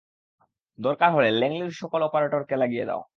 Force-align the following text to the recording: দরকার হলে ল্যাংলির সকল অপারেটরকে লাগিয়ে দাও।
দরকার 0.79 1.09
হলে 1.15 1.29
ল্যাংলির 1.33 1.73
সকল 1.81 1.99
অপারেটরকে 2.03 2.55
লাগিয়ে 2.57 2.85
দাও। 2.85 3.01